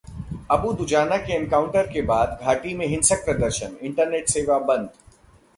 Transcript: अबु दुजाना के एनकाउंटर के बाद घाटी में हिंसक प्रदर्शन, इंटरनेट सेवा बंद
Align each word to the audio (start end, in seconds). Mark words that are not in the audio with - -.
अबु 0.51 0.71
दुजाना 0.73 1.17
के 1.17 1.33
एनकाउंटर 1.33 1.87
के 1.87 2.01
बाद 2.01 2.39
घाटी 2.41 2.73
में 2.77 2.85
हिंसक 2.87 3.23
प्रदर्शन, 3.25 3.77
इंटरनेट 3.81 4.29
सेवा 4.29 4.59
बंद 4.73 4.89